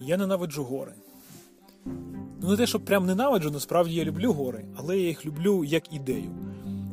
Я 0.00 0.16
ненавиджу 0.16 0.64
гори. 0.64 0.92
Ну, 2.42 2.50
не 2.50 2.56
те, 2.56 2.66
що 2.66 2.80
прям 2.80 3.06
ненавиджу, 3.06 3.50
насправді 3.50 3.94
я 3.94 4.04
люблю 4.04 4.32
гори, 4.32 4.64
але 4.76 4.98
я 4.98 5.08
їх 5.08 5.26
люблю 5.26 5.64
як 5.64 5.94
ідею. 5.94 6.30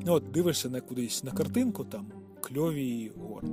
Ну, 0.06 0.14
от 0.14 0.32
дивишся 0.32 0.70
на 0.70 0.82
кудись 0.82 1.24
на 1.24 1.32
картинку, 1.32 1.84
там 1.84 2.06
кльові 2.42 3.12
гори. 3.18 3.48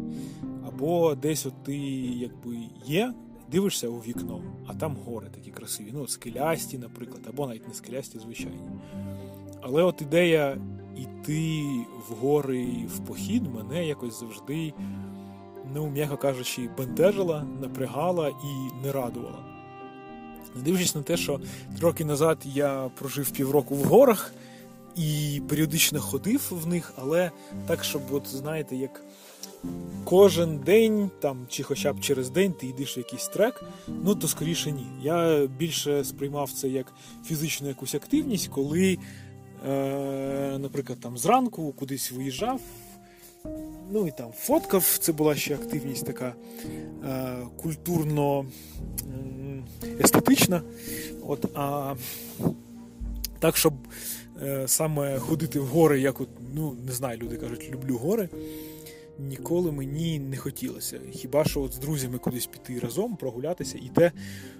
Або 0.67 1.15
десь 1.15 1.47
от 1.47 1.65
ти 1.65 1.77
якби 1.77 2.57
є, 2.87 3.15
дивишся 3.51 3.89
у 3.89 3.99
вікно, 3.99 4.41
а 4.67 4.75
там 4.75 4.97
гори 5.05 5.27
такі 5.35 5.51
красиві. 5.51 5.91
Ну, 5.93 6.03
от 6.03 6.11
скелясті, 6.11 6.79
наприклад, 6.79 7.23
або 7.29 7.47
навіть 7.47 7.69
не 7.69 7.75
скелясті, 7.75 8.19
звичайні. 8.19 8.71
Але 9.61 9.83
от 9.83 10.03
ідея 10.03 10.59
йти 10.97 11.63
в 12.09 12.15
гори 12.15 12.67
в 12.87 12.99
похід 12.99 13.55
мене 13.55 13.87
якось 13.87 14.21
завжди, 14.21 14.73
ну, 15.75 15.87
м'яко 15.87 16.17
кажучи, 16.17 16.69
бентежила, 16.79 17.47
напрягала 17.61 18.29
і 18.29 18.85
не 18.87 18.93
радувала. 18.93 19.39
Не 20.57 20.63
дивлячись 20.63 20.95
на 20.95 21.03
те, 21.03 21.17
що 21.17 21.41
роки 21.81 22.05
назад 22.05 22.39
я 22.45 22.91
прожив 22.95 23.31
півроку 23.31 23.75
в 23.75 23.85
горах 23.85 24.33
і 24.97 25.43
періодично 25.49 26.01
ходив 26.01 26.49
в 26.51 26.67
них, 26.67 26.93
але 26.97 27.31
так, 27.67 27.85
щоб, 27.85 28.03
от, 28.13 28.27
знаєте, 28.27 28.77
як 28.77 29.05
кожен 30.05 30.59
день, 30.59 31.11
там, 31.21 31.47
чи 31.49 31.63
хоча 31.63 31.93
б 31.93 32.01
через 32.01 32.31
день 32.31 32.53
ти 32.53 32.67
йдеш 32.67 32.97
в 32.97 32.99
якийсь 32.99 33.29
трек, 33.29 33.65
ну 33.89 34.15
то 34.15 34.29
скоріше 34.29 34.73
ні. 34.73 34.87
Я 35.03 35.47
більше 35.47 36.05
сприймав 36.05 36.51
це 36.51 36.69
як 36.69 36.93
фізичну 37.25 37.69
якусь 37.69 37.95
активність, 37.95 38.49
коли, 38.49 38.99
е, 39.69 40.59
наприклад, 40.59 41.01
там 41.01 41.19
зранку 41.19 41.73
кудись 41.73 42.13
виїжджав. 42.13 42.61
Ну 43.91 44.07
і 44.07 44.11
там 44.11 44.33
фоткав, 44.39 44.99
це 45.01 45.13
була 45.13 45.35
ще 45.35 45.55
активність 45.55 46.07
така 46.07 46.35
е, 47.05 47.37
культурно 47.63 48.47
естетична. 50.01 50.63
От, 51.27 51.47
а 51.55 51.95
так, 53.39 53.57
щоб 53.57 53.75
е, 54.43 54.69
саме 54.69 55.19
ходити 55.19 55.61
в 55.61 55.67
гори, 55.67 56.01
як 56.01 56.21
от, 56.21 56.29
ну, 56.55 56.77
не 56.87 56.93
знаю, 56.93 57.19
люди 57.19 57.37
кажуть, 57.37 57.71
люблю 57.73 57.97
гори. 57.97 58.29
Ніколи 59.19 59.73
мені 59.73 60.19
не 60.19 60.37
хотілося. 60.37 61.01
Хіба 61.13 61.45
що 61.45 61.63
от 61.63 61.73
з 61.73 61.79
друзями 61.79 62.19
кудись 62.19 62.47
піти 62.47 62.79
разом, 62.79 63.17
прогулятися, 63.17 63.79
і 63.79 63.91
те, 63.95 64.13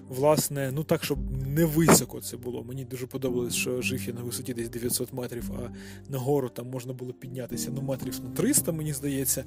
власне, 0.09 0.71
ну 0.71 0.83
так, 0.83 1.03
щоб 1.03 1.19
не 1.47 1.65
високо 1.65 2.21
це 2.21 2.37
було. 2.37 2.63
Мені 2.63 2.85
дуже 2.85 3.07
подобалось, 3.07 3.55
що 3.55 3.81
жив 3.81 4.07
я 4.07 4.13
на 4.13 4.21
висоті 4.21 4.53
десь 4.53 4.69
900 4.69 5.13
метрів, 5.13 5.51
а 5.53 5.69
на 6.11 6.17
гору 6.17 6.49
там 6.49 6.69
можна 6.69 6.93
було 6.93 7.13
піднятися 7.13 7.71
ну, 7.75 7.81
метрів 7.81 8.19
на 8.23 8.29
300, 8.29 8.71
мені 8.71 8.93
здається, 8.93 9.43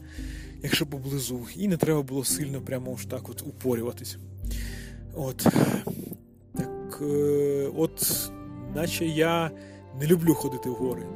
якщо 0.63 0.87
поблизу. 0.87 1.47
І 1.57 1.69
не 1.69 1.77
треба 1.77 2.03
було 2.03 2.25
сильно 2.25 2.61
прямо 2.61 2.95
аж 2.95 3.07
так 3.07 3.29
от 3.29 3.43
упорюватись. 3.43 4.17
От. 5.15 5.47
Так, 6.55 6.99
е, 7.03 7.71
от, 7.77 8.31
наче 8.75 9.07
я 9.07 9.51
не 10.01 10.07
люблю 10.07 10.35
ходити 10.35 10.71
в 10.71 10.73
гори. 10.73 11.07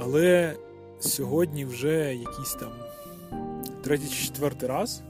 Але 0.00 0.56
сьогодні 1.00 1.64
вже 1.64 2.14
якийсь 2.14 2.54
там 2.60 2.85
третій 3.86 4.08
чи 4.08 4.24
четвертий 4.24 4.68
раз 4.68 5.02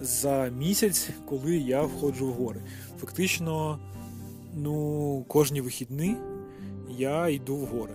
за 0.00 0.48
місяць, 0.58 1.08
коли 1.28 1.56
я 1.56 1.82
входжу 1.82 2.26
в 2.26 2.32
гори. 2.32 2.60
Фактично, 3.00 3.78
ну, 4.54 5.24
кожні 5.28 5.60
вихідні 5.60 6.16
я 6.98 7.28
йду 7.28 7.56
в 7.56 7.64
гори. 7.64 7.94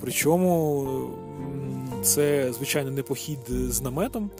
Причому 0.00 1.10
це, 2.02 2.52
звичайно, 2.52 2.90
не 2.90 3.02
похід 3.02 3.38
з 3.48 3.80
наметом. 3.80 4.30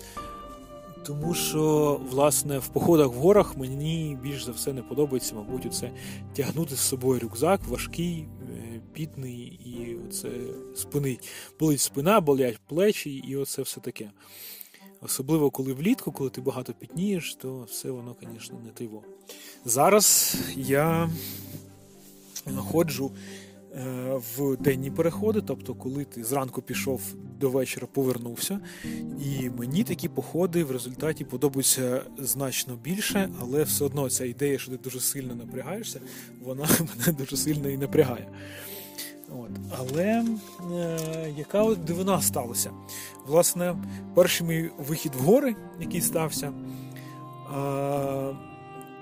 Тому 1.06 1.34
що, 1.34 2.00
власне, 2.10 2.58
в 2.58 2.68
походах 2.68 3.08
в 3.08 3.18
горах 3.18 3.56
мені 3.56 4.18
більш 4.22 4.44
за 4.44 4.52
все 4.52 4.72
не 4.72 4.82
подобається, 4.82 5.34
мабуть, 5.34 5.66
оце 5.66 5.90
тягнути 6.34 6.76
з 6.76 6.80
собою 6.80 7.20
рюкзак, 7.20 7.60
важкий, 7.68 8.26
е, 8.42 8.80
пітний, 8.92 9.60
і 9.64 9.96
оце 10.08 10.28
спинить. 10.74 11.28
Болить 11.60 11.80
спина, 11.80 12.20
болять 12.20 12.58
плечі, 12.68 13.10
і 13.10 13.36
оце 13.36 13.62
все 13.62 13.80
таке. 13.80 14.10
Особливо, 15.00 15.50
коли 15.50 15.72
влітку, 15.72 16.12
коли 16.12 16.30
ти 16.30 16.40
багато 16.40 16.72
пітнієш, 16.72 17.34
то 17.34 17.62
все 17.62 17.90
воно, 17.90 18.16
звісно, 18.22 18.58
не 18.64 18.70
тиво. 18.70 19.02
Зараз 19.64 20.36
я 20.56 21.10
ходжу 22.56 23.10
Е, 23.74 24.20
в 24.36 24.56
денні 24.56 24.90
переходи, 24.90 25.42
тобто, 25.46 25.74
коли 25.74 26.04
ти 26.04 26.24
зранку 26.24 26.62
пішов 26.62 27.00
до 27.40 27.50
вечора, 27.50 27.86
повернувся. 27.92 28.60
І 29.24 29.50
мені 29.50 29.84
такі 29.84 30.08
походи 30.08 30.64
в 30.64 30.70
результаті 30.70 31.24
подобаються 31.24 32.02
значно 32.18 32.76
більше, 32.76 33.30
але 33.40 33.62
все 33.62 33.84
одно 33.84 34.10
ця 34.10 34.24
ідея, 34.24 34.58
що 34.58 34.70
ти 34.70 34.76
дуже 34.76 35.00
сильно 35.00 35.34
напрягаєшся, 35.34 36.00
вона 36.44 36.68
мене 36.98 37.18
дуже 37.18 37.36
сильно 37.36 37.68
і 37.68 37.76
напрягає. 37.76 38.28
От. 39.30 39.50
Але 39.78 40.24
е, 40.72 40.98
яка 41.36 41.74
дивина 41.74 42.22
сталася? 42.22 42.70
Власне, 43.26 43.76
перший 44.14 44.46
мій 44.46 44.70
вихід 44.88 45.12
в 45.14 45.24
гори, 45.24 45.56
який 45.80 46.00
стався. 46.00 46.46
Е, 46.46 46.52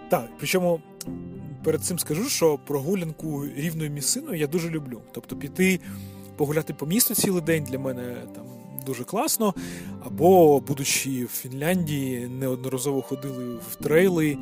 так, 0.09 0.29
причому 0.39 0.81
перед 1.65 1.85
цим 1.85 1.99
скажу, 1.99 2.25
що 2.25 2.59
прогулянку 2.67 3.47
рівною 3.47 3.91
місциною 3.91 4.39
я 4.39 4.47
дуже 4.47 4.71
люблю. 4.71 5.01
Тобто 5.13 5.37
піти 5.37 5.81
погуляти 6.37 6.75
по 6.75 6.87
місту 6.87 7.15
цілий 7.15 7.43
день 7.43 7.65
для 7.65 7.79
мене 7.79 8.17
там 8.35 8.45
дуже 8.87 9.05
класно. 9.05 9.55
Або, 10.05 10.61
будучи 10.61 11.25
в 11.25 11.29
Фінляндії, 11.29 12.27
неодноразово 12.27 13.03
ходили 13.03 13.55
в 13.55 13.75
трейли 13.75 14.39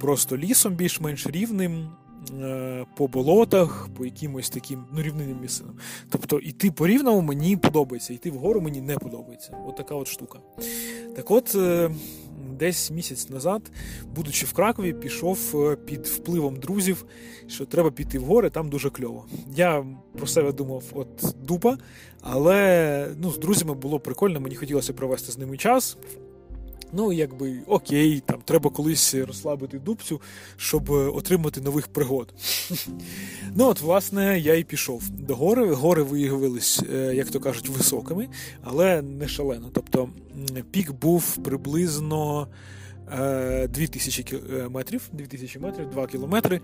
просто 0.00 0.36
лісом 0.36 0.74
більш-менш 0.74 1.26
рівним. 1.26 1.88
Е, 2.32 2.86
по 2.96 3.08
болотах, 3.08 3.88
по 3.96 4.04
якимось 4.04 4.50
таким 4.50 4.84
ну, 4.92 5.02
рівнинним 5.02 5.40
місцинам. 5.40 5.74
Тобто 6.10 6.38
йти 6.38 6.70
по 6.70 6.86
рівному 6.86 7.20
мені 7.20 7.56
подобається, 7.56 8.14
йти 8.14 8.30
вгору 8.30 8.60
мені 8.60 8.80
не 8.80 8.98
подобається. 8.98 9.56
От 9.68 9.76
така 9.76 9.94
от 9.94 10.08
штука. 10.08 10.38
Так 11.16 11.30
от, 11.30 11.54
е, 11.54 11.90
десь 12.58 12.90
місяць 12.90 13.30
назад, 13.30 13.62
будучи 14.14 14.46
в 14.46 14.52
Кракові, 14.52 14.92
пішов 14.92 15.38
е, 15.54 15.76
під 15.76 16.06
впливом 16.06 16.56
друзів, 16.56 17.04
що 17.46 17.66
треба 17.66 17.90
піти 17.90 18.18
в 18.18 18.24
гори, 18.24 18.50
там 18.50 18.68
дуже 18.68 18.90
кльово. 18.90 19.24
Я 19.56 19.86
про 20.18 20.26
себе 20.26 20.52
думав, 20.52 20.84
от 20.92 21.34
дупа, 21.42 21.78
але 22.20 23.08
ну, 23.18 23.30
з 23.30 23.38
друзями 23.38 23.74
було 23.74 24.00
прикольно, 24.00 24.40
мені 24.40 24.56
хотілося 24.56 24.92
провести 24.92 25.32
з 25.32 25.38
ними 25.38 25.56
час. 25.56 25.96
Ну, 26.96 27.12
якби 27.12 27.56
окей, 27.66 28.22
там 28.26 28.40
треба 28.44 28.70
колись 28.70 29.14
розслабити 29.14 29.78
дубцю, 29.78 30.20
щоб 30.56 30.90
отримати 30.90 31.60
нових 31.60 31.88
пригод. 31.88 32.34
Ну, 33.56 33.68
от, 33.68 33.80
власне, 33.80 34.38
я 34.40 34.54
і 34.54 34.64
пішов 34.64 35.10
до 35.10 35.34
гори. 35.34 35.72
Гори 35.72 36.02
виявились, 36.02 36.82
е, 36.92 37.14
як 37.14 37.30
то 37.30 37.40
кажуть, 37.40 37.68
високими, 37.68 38.28
але 38.62 39.02
не 39.02 39.28
шалено. 39.28 39.70
Тобто 39.72 40.08
пік 40.70 40.92
був 40.92 41.36
приблизно 41.36 42.48
2000 43.68 44.24
е, 44.32 44.40
е, 44.56 44.68
метрів, 44.68 45.02
2000 45.12 45.58
метрів, 45.58 45.90
2 45.90 46.06
кілометри. 46.06 46.60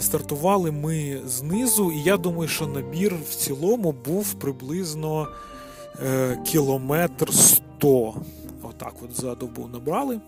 Стартували 0.00 0.70
ми 0.70 1.20
знизу, 1.26 1.92
і 1.92 2.02
я 2.02 2.16
думаю, 2.16 2.48
що 2.48 2.66
набір 2.66 3.14
в 3.30 3.34
цілому 3.34 3.92
був 3.92 4.34
приблизно 4.34 5.28
кілометр 6.44 7.34
100 7.34 8.14
отак 8.66 8.94
от 9.02 9.16
за 9.16 9.34
добу 9.34 9.68
набрали. 9.68 10.20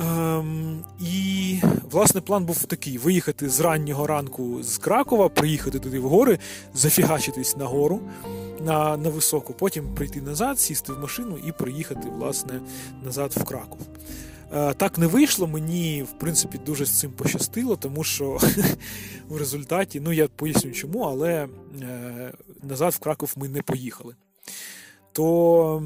Ем, 0.00 0.84
І, 1.00 1.58
власне, 1.90 2.20
план 2.20 2.44
був 2.44 2.64
такий: 2.64 2.98
виїхати 2.98 3.48
з 3.48 3.60
раннього 3.60 4.06
ранку 4.06 4.62
з 4.62 4.78
Кракова, 4.78 5.28
приїхати 5.28 5.78
туди 5.78 5.98
в 5.98 6.08
гори, 6.08 6.38
зафігачитись 6.74 7.56
на 7.56 7.64
гору 7.64 8.00
на 8.64 8.96
на 8.96 9.08
високу, 9.08 9.54
потім 9.54 9.94
прийти 9.94 10.22
назад, 10.22 10.60
сісти 10.60 10.92
в 10.92 11.00
машину 11.00 11.38
і 11.46 11.52
приїхати 11.52 12.08
власне, 12.08 12.60
назад 13.04 13.32
в 13.36 13.44
Краков. 13.44 13.78
Е, 14.52 14.74
так 14.74 14.98
не 14.98 15.06
вийшло, 15.06 15.46
мені, 15.46 16.02
в 16.02 16.18
принципі, 16.18 16.60
дуже 16.66 16.84
з 16.84 17.00
цим 17.00 17.10
пощастило, 17.10 17.76
тому 17.76 18.04
що 18.04 18.38
в 19.28 19.36
результаті, 19.36 20.00
ну 20.00 20.12
я 20.12 20.28
поясню 20.28 20.72
чому, 20.72 21.00
але 21.00 21.48
е, 21.82 22.32
назад 22.62 22.92
в 22.92 22.98
Краков 22.98 23.32
ми 23.36 23.48
не 23.48 23.62
поїхали 23.62 24.14
то 25.12 25.82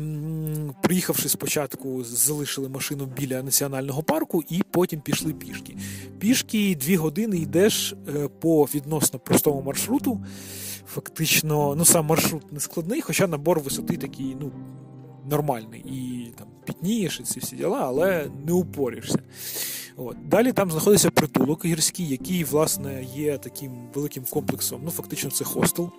приїхавши 0.82 1.28
спочатку, 1.28 2.04
залишили 2.04 2.68
машину 2.68 3.06
біля 3.06 3.42
національного 3.42 4.02
парку 4.02 4.42
і 4.48 4.62
потім 4.70 5.00
пішли 5.00 5.32
пішки. 5.32 5.76
Пішки 6.18 6.76
дві 6.80 6.96
години 6.96 7.36
йдеш 7.36 7.94
е, 8.08 8.28
по 8.40 8.64
відносно 8.64 9.18
простому 9.18 9.62
маршруту. 9.62 10.24
Фактично, 10.86 11.74
ну 11.74 11.84
сам 11.84 12.06
маршрут 12.06 12.52
не 12.52 12.60
складний, 12.60 13.00
хоча 13.00 13.26
набор 13.26 13.60
висоти 13.60 13.96
такий 13.96 14.36
ну, 14.40 14.52
нормальний. 15.30 15.80
І 15.80 16.28
там 16.38 16.46
пітнієш 16.64 17.20
і 17.20 17.22
ці 17.22 17.40
всі 17.40 17.56
діла, 17.56 17.80
але 17.82 18.30
не 18.46 18.52
упоришся. 18.52 19.18
От. 19.96 20.16
Далі 20.28 20.52
там 20.52 20.70
знаходиться 20.70 21.10
притулок 21.10 21.64
гірський, 21.64 22.08
який, 22.08 22.44
власне, 22.44 23.06
є 23.14 23.38
таким 23.38 23.72
великим 23.94 24.24
комплексом. 24.30 24.80
Ну, 24.84 24.90
фактично, 24.90 25.30
це 25.30 25.44
хостел. 25.44 25.90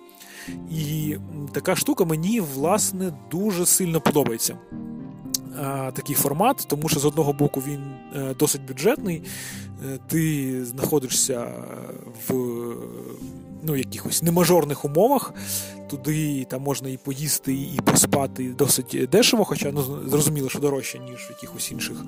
І 0.70 1.16
така 1.52 1.76
штука 1.76 2.04
мені, 2.04 2.40
власне, 2.40 3.12
дуже 3.30 3.66
сильно 3.66 4.00
подобається. 4.00 4.58
такий 5.94 6.16
формат, 6.16 6.64
тому 6.68 6.88
що 6.88 7.00
з 7.00 7.04
одного 7.04 7.32
боку 7.32 7.62
він 7.66 7.80
е, 8.16 8.34
досить 8.38 8.66
бюджетний, 8.68 9.22
е, 9.84 9.98
ти 10.08 10.64
знаходишся 10.64 11.52
в 12.28 12.34
ну, 13.66 13.76
якихось 13.76 14.22
немажорних 14.22 14.84
умовах. 14.84 15.34
Туди 15.90 16.44
там 16.44 16.62
можна 16.62 16.88
і 16.88 16.96
поїсти, 16.96 17.54
і 17.54 17.80
поспати 17.84 18.54
досить 18.58 19.08
дешево, 19.12 19.44
хоча 19.44 19.72
ну, 19.72 20.08
зрозуміло, 20.08 20.48
що 20.48 20.58
дорожче, 20.58 20.98
ніж 20.98 21.20
в 21.20 21.30
якихось 21.30 21.72
інших 21.72 22.04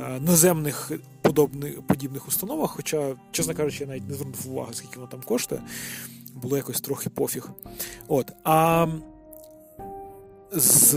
е, 0.00 0.20
наземних 0.20 0.92
подобних, 1.22 1.82
подібних 1.82 2.28
установах. 2.28 2.70
Хоча, 2.70 3.14
чесно 3.30 3.54
кажучи, 3.54 3.84
я 3.84 3.88
навіть 3.90 4.08
не 4.08 4.14
звернув 4.14 4.50
уваги, 4.50 4.70
скільки 4.74 4.96
воно 4.96 5.08
там 5.08 5.20
коштує. 5.24 5.60
Було 6.34 6.56
якось 6.56 6.80
трохи 6.80 7.10
пофіг. 7.10 7.50
От. 8.08 8.32
А 8.44 8.86
з 10.52 10.90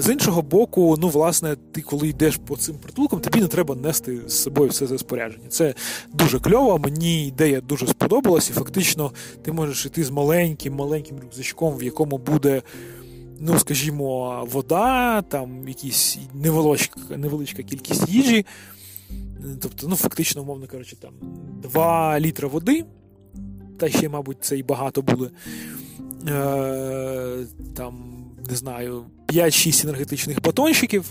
з 0.00 0.12
іншого 0.12 0.42
боку, 0.42 0.96
ну, 0.98 1.08
власне, 1.08 1.56
ти 1.72 1.80
коли 1.80 2.08
йдеш 2.08 2.36
по 2.36 2.56
цим 2.56 2.76
притулкам, 2.76 3.20
тобі 3.20 3.40
не 3.40 3.46
треба 3.48 3.74
нести 3.74 4.20
з 4.26 4.42
собою 4.42 4.70
все 4.70 4.86
це 4.86 4.98
спорядження. 4.98 5.48
Це 5.48 5.74
дуже 6.12 6.40
кльово, 6.40 6.78
мені 6.78 7.26
ідея 7.26 7.60
дуже 7.60 7.86
сподобалась, 7.86 8.50
і 8.50 8.52
фактично 8.52 9.12
ти 9.42 9.52
можеш 9.52 9.86
йти 9.86 10.04
з 10.04 10.10
маленьким 10.10 10.74
маленьким 10.74 11.20
рюкзачком, 11.20 11.76
в 11.76 11.82
якому 11.82 12.18
буде, 12.18 12.62
ну, 13.40 13.58
скажімо, 13.58 14.46
вода, 14.52 15.22
там 15.22 15.68
якісь 15.68 16.18
невеличка, 16.34 17.00
невеличка 17.16 17.62
кількість 17.62 18.08
їжі. 18.08 18.46
Тобто, 19.60 19.88
ну, 19.88 19.96
фактично, 19.96 20.42
умовно 20.42 20.66
кажучи, 20.66 20.96
там 20.96 21.12
2 21.62 22.20
літри 22.20 22.48
води, 22.48 22.84
та 23.78 23.88
ще, 23.88 24.08
мабуть, 24.08 24.36
це 24.40 24.58
і 24.58 24.62
багато 24.62 25.02
буде. 25.02 25.30
Е, 26.28 27.46
там 27.76 28.18
не 28.50 28.56
знаю, 28.56 29.04
5-6 29.28 29.86
енергетичних 29.86 30.42
батончиків. 30.42 31.04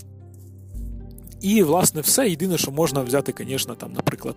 І, 1.40 1.62
власне, 1.62 2.00
все. 2.00 2.28
Єдине, 2.28 2.58
що 2.58 2.70
можна 2.70 3.02
взяти, 3.02 3.34
звісно, 3.38 3.74
там, 3.74 3.92
наприклад, 3.92 4.36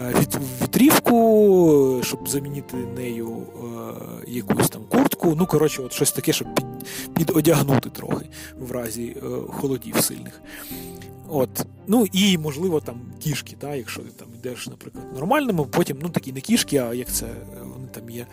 е, 0.00 0.14
вітрівку, 0.62 2.00
щоб 2.04 2.28
замінити 2.28 2.76
нею 2.76 3.28
е, 3.36 4.24
якусь 4.28 4.68
там 4.68 4.82
куртку. 4.88 5.34
Ну, 5.38 5.46
коротше, 5.46 5.82
от 5.82 5.92
щось 5.92 6.12
таке, 6.12 6.32
щоб 6.32 6.54
під, 6.54 6.66
підодягнути 7.14 7.90
трохи 7.90 8.26
в 8.58 8.72
разі 8.72 9.16
е, 9.16 9.20
холодів 9.48 9.96
сильних. 9.96 10.42
От. 11.28 11.66
Ну 11.86 12.06
і, 12.12 12.38
можливо, 12.38 12.80
там 12.80 13.00
кішки, 13.18 13.56
та, 13.58 13.74
якщо 13.74 14.00
ти 14.00 14.08
там 14.10 14.28
йдеш, 14.38 14.66
наприклад, 14.66 15.04
нормальними, 15.14 15.64
потім, 15.64 15.98
ну, 16.02 16.08
такі 16.08 16.32
не 16.32 16.40
кішки, 16.40 16.76
а 16.76 16.94
як 16.94 17.12
це 17.12 17.26
вони 17.62 17.88
там 17.90 18.10
є 18.10 18.22
е, 18.22 18.26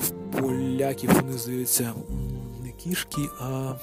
в 0.00 0.10
поляків, 0.10 1.10
вони 1.14 1.38
здаються 1.38 1.92
не 2.62 2.70
кішки, 2.72 3.22
а 3.40 3.74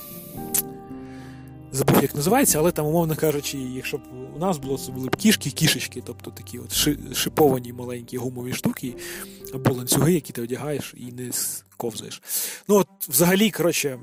забув, 1.71 2.01
як 2.01 2.15
називається, 2.15 2.59
але 2.59 2.71
там, 2.71 2.85
умовно 2.85 3.15
кажучи, 3.15 3.57
якщо 3.57 3.97
б 3.97 4.01
у 4.35 4.39
нас 4.39 4.57
було, 4.57 4.77
це 4.77 4.91
були 4.91 5.07
б 5.07 5.15
кішки, 5.15 5.49
кішечки, 5.49 6.03
тобто 6.05 6.31
такі 6.31 6.59
от 6.59 6.73
шиповані 7.17 7.73
маленькі 7.73 8.17
гумові 8.17 8.53
штуки 8.53 8.95
або 9.53 9.73
ланцюги, 9.73 10.13
які 10.13 10.33
ти 10.33 10.41
одягаєш 10.41 10.93
і 10.97 11.11
не 11.11 11.31
ковзаєш. 11.77 12.21
Ну, 12.67 12.75
от, 12.75 12.87
взагалі, 13.09 13.51
коротше, 13.51 13.99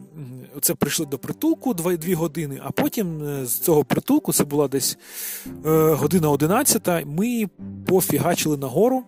це 0.61 0.75
прийшли 0.75 1.06
до 1.06 1.19
притулку 1.19 1.75
2 1.75 1.93
години, 2.15 2.61
а 2.65 2.70
потім 2.70 3.23
е, 3.23 3.47
з 3.47 3.59
цього 3.59 3.85
притулку, 3.85 4.32
це 4.32 4.44
була 4.44 4.69
десь 4.69 4.99
е, 5.47 5.70
година 5.93 6.31
11, 6.31 7.06
ми 7.06 7.47
пофігачили 7.87 8.56
нагору. 8.56 9.05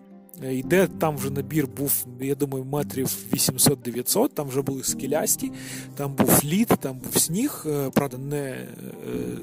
Йде 0.49 0.87
там 0.87 1.17
вже 1.17 1.29
набір 1.29 1.67
був, 1.67 2.05
я 2.21 2.35
думаю, 2.35 2.65
метрів 2.65 3.17
800-900, 3.33 4.29
там 4.29 4.47
вже 4.47 4.61
були 4.61 4.83
скелясті, 4.83 5.51
там 5.95 6.13
був 6.13 6.39
лід, 6.43 6.67
там 6.67 6.97
був 6.97 7.17
сніг. 7.17 7.63
Е, 7.65 7.89
правда, 7.89 8.17
не 8.17 8.41
е, 8.41 8.67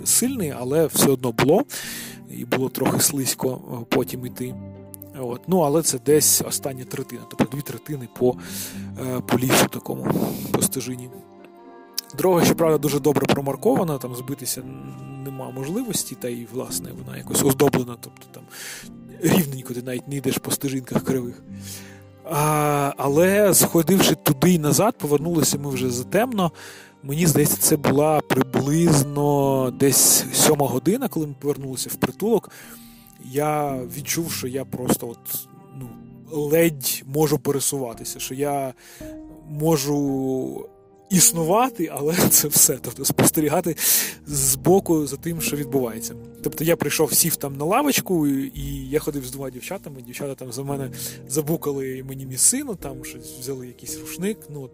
сильний, 0.04 0.54
але 0.58 0.86
все 0.86 1.10
одно 1.10 1.32
було. 1.32 1.62
І 2.30 2.44
було 2.44 2.68
трохи 2.68 3.00
слизько 3.00 3.60
е, 3.72 3.84
потім 3.88 4.26
йти. 4.26 4.54
От. 5.20 5.40
Ну, 5.46 5.58
Але 5.60 5.82
це 5.82 5.98
десь 6.06 6.42
остання 6.42 6.84
третина, 6.84 7.22
тобто 7.30 7.56
дві 7.56 7.62
третини 7.62 8.08
по 8.18 8.36
по 9.26 9.38
лісу 9.38 9.66
такому 9.66 10.06
по 10.52 10.62
стежині. 10.62 11.10
Дорога, 12.16 12.44
щоправда, 12.44 12.78
дуже 12.78 13.00
добре 13.00 13.26
промаркована, 13.26 13.98
там 13.98 14.14
збитися 14.14 14.62
нема 15.24 15.50
можливості, 15.50 16.14
та 16.14 16.28
і, 16.28 16.46
власне, 16.52 16.90
вона 17.04 17.16
якось 17.16 17.42
оздоблена. 17.42 17.96
тобто 18.00 18.26
там 18.32 18.42
рівненько 19.22 19.74
ти 19.74 19.82
навіть 19.82 20.08
не 20.08 20.16
йдеш 20.16 20.38
по 20.38 20.50
стежинках 20.50 21.04
кривих. 21.04 21.42
А, 22.24 22.92
Але 22.96 23.54
сходивши 23.54 24.14
туди 24.14 24.52
і 24.52 24.58
назад, 24.58 24.94
повернулися 24.98 25.58
ми 25.58 25.70
вже 25.70 25.90
затемно. 25.90 26.52
Мені 27.02 27.26
здається, 27.26 27.56
це 27.56 27.76
була 27.76 28.20
приблизно 28.20 29.70
десь 29.70 30.24
сьома 30.32 30.66
година, 30.66 31.08
коли 31.08 31.26
ми 31.26 31.34
повернулися 31.40 31.90
в 31.92 31.94
притулок. 31.94 32.50
Я 33.24 33.80
відчув, 33.96 34.32
що 34.32 34.48
я 34.48 34.64
просто 34.64 35.08
от, 35.08 35.48
ну, 35.76 35.88
ледь 36.30 37.02
можу 37.06 37.38
пересуватися, 37.38 38.20
що 38.20 38.34
я 38.34 38.74
можу 39.48 40.68
існувати, 41.10 41.90
але 41.92 42.14
це 42.30 42.48
все. 42.48 42.78
Тобто 42.82 43.04
спостерігати 43.04 43.76
з 44.26 44.54
боку 44.54 45.06
за 45.06 45.16
тим, 45.16 45.40
що 45.40 45.56
відбувається. 45.56 46.14
Тобто 46.42 46.64
я 46.64 46.76
прийшов, 46.76 47.12
сів 47.12 47.36
там 47.36 47.56
на 47.56 47.64
лавочку, 47.64 48.26
і 48.26 48.88
я 48.90 49.00
ходив 49.00 49.26
з 49.26 49.30
двома 49.30 49.50
дівчатами. 49.50 50.02
Дівчата 50.02 50.34
там 50.34 50.52
за 50.52 50.62
мене 50.62 50.90
забукали 51.28 52.04
мені 52.08 52.26
місину, 52.26 52.74
там 52.74 53.04
щось 53.04 53.38
взяли 53.40 53.66
якийсь 53.66 53.98
рушник. 54.00 54.38
Ну 54.50 54.62
от, 54.62 54.70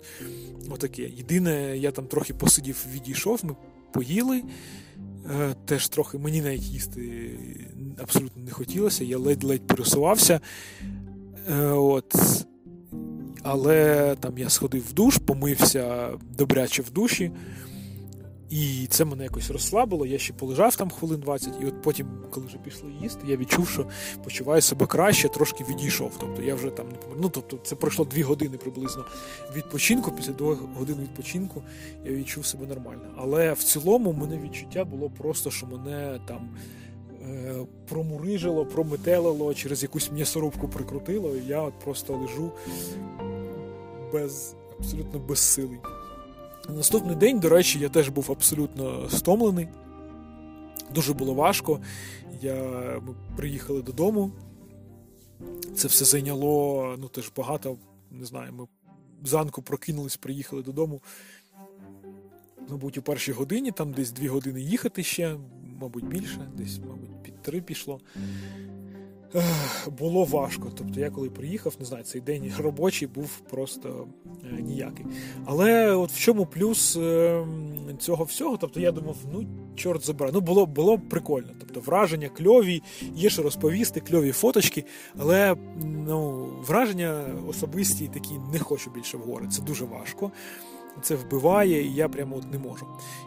отаке. 0.71 1.03
Єдине, 1.03 1.79
я 1.79 1.91
там 1.91 2.07
трохи 2.07 2.35
посидів, 2.35 2.87
відійшов, 2.95 3.41
ми 3.43 3.57
поїли. 3.93 4.43
Е, 5.31 5.55
теж 5.65 5.89
трохи 5.89 6.19
мені 6.19 6.43
навіть 6.43 6.63
їсти 6.63 7.31
абсолютно 7.99 8.43
не 8.43 8.51
хотілося, 8.51 9.05
я 9.05 9.19
ледь-ледь 9.19 9.67
пересувався. 9.67 10.41
Е, 11.49 11.67
от. 11.67 12.15
Але 13.45 14.17
там 14.21 14.39
я 14.39 14.49
сходив 14.51 14.89
в 14.91 14.93
душ, 14.93 15.19
помився 15.19 16.11
добряче 16.39 16.83
в 16.83 16.91
душі, 16.91 17.33
і 18.51 18.87
це 18.91 19.05
мене 19.05 19.25
якось 19.25 19.51
розслабило. 19.51 20.07
Я 20.07 20.19
ще 20.19 20.33
полежав 20.33 20.77
там 20.77 20.91
хвилин 20.91 21.21
20, 21.21 21.55
і 21.63 21.67
от 21.67 21.83
потім, 21.83 22.07
коли 22.31 22.47
вже 22.47 22.59
пішли 22.59 22.91
їсти, 23.03 23.21
я 23.27 23.37
відчув, 23.37 23.69
що 23.69 23.87
почуваю 24.25 24.63
себе 24.63 24.87
краще, 24.87 25.29
трошки 25.29 25.65
відійшов. 25.65 26.13
Тобто 26.21 26.43
я 26.43 26.55
вже 26.55 26.71
там 26.71 26.89
не 26.89 26.95
помер. 26.95 27.19
Ну, 27.21 27.29
тобто, 27.29 27.57
це 27.57 27.77
пройшло 27.77 28.05
дві 28.05 28.23
години 28.23 28.57
приблизно 28.57 29.05
відпочинку. 29.57 30.13
Після 30.13 30.33
двох 30.33 30.63
годин 30.79 30.97
відпочинку 31.03 31.63
я 32.05 32.13
відчув 32.13 32.47
себе 32.47 32.67
нормально. 32.67 33.03
Але 33.17 33.53
в 33.53 33.63
цілому 33.63 34.13
мене 34.13 34.39
відчуття 34.39 34.85
було 34.85 35.11
просто, 35.11 35.51
що 35.51 35.67
мене 35.67 36.21
там. 36.27 36.49
Е, 37.31 37.67
промурижило, 37.89 38.67
прометелило, 38.67 39.55
через 39.55 39.83
якусь 39.83 40.13
м'ясорубку 40.13 40.69
прикрутило, 40.69 41.37
і 41.37 41.47
я 41.47 41.63
от 41.63 41.75
просто 41.79 42.17
лежу 42.17 42.53
без 44.13 44.57
абсолютно 44.79 45.19
безсилий. 45.19 45.79
Наступний 46.69 47.17
день, 47.17 47.41
до 47.41 47.49
речі, 47.49 47.79
я 47.79 47.89
теж 47.89 48.09
був 48.09 48.33
абсолютно 48.33 49.11
стомлений. 49.11 49.69
Дуже 50.95 51.13
було 51.13 51.35
важко. 51.35 51.81
Я, 52.43 52.55
Ми 53.07 53.15
приїхали 53.37 53.83
додому. 53.83 54.33
Це 55.77 55.89
все 55.89 56.05
зайняло 56.05 56.95
ну, 56.99 57.09
теж 57.09 57.33
багато. 57.37 57.77
Не 58.11 58.25
знаю, 58.25 58.53
ми 58.53 58.67
зранку 59.25 59.63
прокинулись, 59.63 60.17
приїхали 60.17 60.63
додому. 60.63 61.03
Мабуть, 62.69 62.99
у 62.99 63.03
першій 63.03 63.33
годині, 63.33 63.71
там 63.71 63.93
десь 63.93 64.13
дві 64.13 64.29
години 64.29 64.61
їхати 64.61 65.03
ще, 65.03 65.37
мабуть, 65.81 66.05
більше, 66.05 66.49
десь, 66.57 66.79
мабуть, 66.79 67.14
три 67.45 67.61
пішло 67.61 68.01
було 69.99 70.25
важко. 70.25 70.71
Тобто 70.75 71.01
я 71.01 71.11
коли 71.11 71.31
приїхав, 71.31 71.75
не 71.79 71.87
знаю, 71.87 72.05
цей 72.05 72.21
день 72.21 72.53
робочий 72.59 73.09
був 73.09 73.41
просто 73.51 74.07
е, 74.45 74.63
ніякий. 74.63 75.07
Але 75.45 75.95
от 75.95 76.13
в 76.13 76.19
чому 76.19 76.47
плюс 76.47 76.97
е, 76.97 77.47
цього 77.99 78.25
всього? 78.25 78.57
Тобто 78.57 78.81
я 78.81 78.93
думав, 78.93 79.17
ну 79.33 79.47
чорт 79.75 80.07
забирай. 80.07 80.33
Ну 80.35 80.41
було 80.41 80.67
було 80.67 80.99
прикольно. 80.99 81.49
Тобто 81.61 81.81
враження 81.81 82.29
кльові, 82.29 82.83
є 83.15 83.31
що 83.31 83.43
розповісти, 83.43 84.01
кльові 84.01 84.33
фоточки, 84.33 84.85
але 85.19 85.57
ну, 86.07 86.49
враження 86.67 87.25
особисті 87.49 88.09
такі 88.09 88.35
не 88.53 88.59
хочу 88.59 88.91
більше 88.91 89.17
в 89.17 89.21
гори. 89.21 89.47
Це 89.49 89.63
дуже 89.63 89.85
важко 89.85 90.31
це 91.03 91.15
вбиває, 91.15 91.87
і 91.87 91.95
я 91.95 92.09
прямо 92.09 92.37
от 92.37 92.53
не 92.53 92.59
можу. 92.59 92.87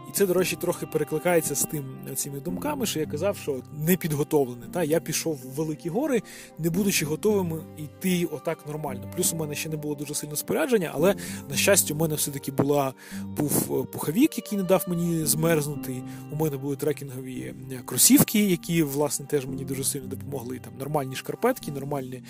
І 0.10 0.12
це, 0.12 0.26
до 0.26 0.34
речі, 0.34 0.56
трохи 0.56 0.86
перекликається 0.86 1.56
з 1.56 1.64
тим 1.64 1.86
цими 2.16 2.40
думками, 2.40 2.86
що 2.86 3.00
я 3.00 3.06
казав, 3.06 3.38
що 3.38 3.62
не 3.74 3.98
підготовлений. 3.98 4.70
Та 4.74 4.84
я 4.84 5.00
пішов 5.00 5.36
в 5.36 5.50
великі 5.56 5.90
гори, 5.90 6.22
не 6.60 6.70
будучи 6.70 7.06
готовим 7.06 7.62
йти 7.78 8.28
отак 8.32 8.68
нормально. 8.68 9.12
Плюс 9.16 9.34
у 9.34 9.36
мене 9.36 9.56
ще 9.56 9.70
не 9.70 9.78
було 9.78 9.96
дуже 9.96 10.16
сильно 10.16 10.36
спорядження, 10.36 10.92
але 10.94 11.16
на 11.50 11.56
щастя, 11.56 11.94
у 11.94 11.98
мене 11.98 12.16
все-таки 12.16 12.52
була 12.52 12.94
був 13.24 13.82
е, 13.82 13.92
пуховік, 13.92 14.38
який 14.38 14.58
не 14.58 14.64
дав 14.64 14.86
мені 14.88 15.26
змерзнути. 15.26 16.04
У 16.32 16.36
мене 16.36 16.58
були 16.58 16.76
трекінгові 16.76 17.54
е, 17.72 17.82
кросівки, 17.86 18.40
які 18.40 18.84
власне 18.84 19.26
теж 19.26 19.46
мені 19.46 19.66
дуже 19.66 19.84
сильно 19.84 20.08
допомогли. 20.08 20.60
Там 20.60 20.74
нормальні 20.80 21.16
шкарпетки, 21.16 21.72
нормальні 21.72 22.24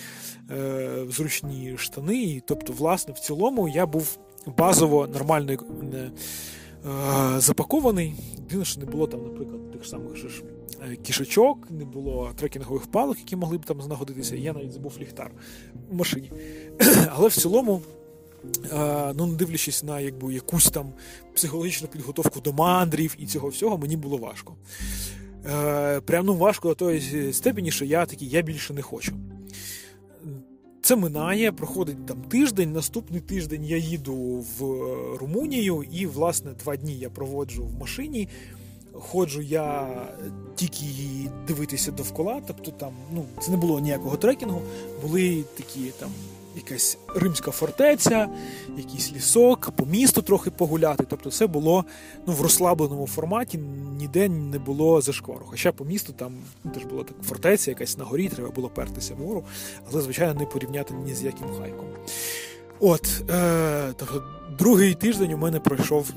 е, 0.52 1.06
зручні 1.10 1.78
штани. 1.78 2.42
Тобто, 2.48 2.74
власне, 2.74 3.14
в 3.14 3.20
цілому 3.20 3.68
я 3.68 3.86
був 3.86 4.18
базово 4.58 5.08
нормальної 5.08 5.60
запакований. 7.38 8.14
Єдине, 8.38 8.66
що 8.66 8.80
не 8.80 8.86
було 8.86 9.08
там, 9.08 9.24
наприклад, 9.24 9.72
тих 9.72 9.86
самих 9.86 10.16
ж 10.16 10.28
е, 10.92 10.96
кішечок, 10.96 11.68
не 11.70 11.86
було 11.86 12.32
трекінгових 12.36 12.88
палок, 12.88 13.18
які 13.20 13.36
могли 13.36 13.58
б 13.58 13.66
там 13.66 13.82
знаходитися. 13.82 14.36
Я 14.36 14.54
навіть 14.54 14.72
забув 14.72 14.98
ліхтар 15.00 15.32
в 15.90 15.96
машині. 15.96 16.32
Але 17.10 17.28
в 17.28 17.34
цілому. 17.34 17.82
Ну, 19.16 19.26
не 19.26 19.36
дивлячись 19.36 19.84
на 19.84 20.00
якби, 20.00 20.34
якусь 20.34 20.70
там 20.70 20.94
психологічну 21.36 21.88
підготовку 21.88 22.40
до 22.40 22.54
мандрів 22.54 23.16
і 23.18 23.26
цього 23.26 23.48
всього, 23.48 23.78
мені 23.78 23.98
було 23.98 24.18
важко. 24.18 24.56
Е, 25.46 26.02
Прям 26.02 26.26
ну, 26.26 26.36
важко 26.36 26.68
до 26.68 26.76
тої 26.76 27.34
степені, 27.34 27.72
що 27.72 27.86
я 27.86 28.06
такий, 28.06 28.30
я 28.30 28.42
більше 28.42 28.74
не 28.74 28.82
хочу. 28.82 29.14
Це 30.88 30.96
минає, 30.96 31.52
проходить 31.52 32.06
там 32.06 32.18
тиждень. 32.18 32.72
Наступний 32.74 33.22
тиждень 33.22 33.66
я 33.66 33.78
їду 33.78 34.16
в 34.60 34.62
Румунію, 35.18 35.84
і, 35.92 36.06
власне, 36.06 36.52
два 36.64 36.76
дні 36.76 36.98
я 36.98 37.10
проводжу 37.10 37.66
в 37.66 37.80
машині. 37.80 38.28
Ходжу 38.94 39.42
я 39.42 39.88
тільки 40.56 40.86
дивитися 41.48 41.92
довкола, 41.92 42.42
тобто 42.48 42.72
там 42.72 42.94
ну, 43.14 43.26
це 43.40 43.52
не 43.52 43.58
було 43.58 43.80
ніякого 43.80 44.18
трекінгу, 44.18 44.62
були 45.02 45.44
такі 45.58 45.92
там 46.00 46.10
якась 46.58 46.98
римська 47.16 47.52
фортеця, 47.52 48.30
якийсь 48.78 49.14
лісок, 49.14 49.72
по 49.76 49.86
місту 49.86 50.22
трохи 50.22 50.52
погуляти. 50.52 51.04
Тобто, 51.10 51.32
це 51.32 51.48
було 51.48 51.86
ну, 52.28 52.34
в 52.34 52.42
розслабленому 52.42 53.08
форматі, 53.08 53.58
ніде 53.98 54.30
не 54.30 54.60
було 54.60 55.02
зашквару. 55.02 55.42
Хоча 55.46 55.72
по 55.72 55.86
місту 55.86 56.14
там 56.14 56.34
ну, 56.64 56.72
теж 56.72 56.84
була 56.84 57.04
така 57.04 57.24
фортеця, 57.24 57.72
якась 57.72 57.98
на 57.98 58.04
горі, 58.04 58.30
треба 58.30 58.50
було 58.50 58.70
пертися 58.70 59.14
вгору, 59.14 59.44
але, 59.92 60.02
звичайно, 60.02 60.34
не 60.34 60.46
порівняти 60.46 60.94
ні 60.94 61.14
з 61.14 61.24
яким 61.24 61.48
хайком. 61.62 61.88
От, 62.80 63.24
е, 63.30 63.94
тобто, 63.98 64.24
другий 64.60 64.94
тиждень 64.94 65.34
у 65.34 65.38
мене 65.38 65.60
пройшов 65.60 66.14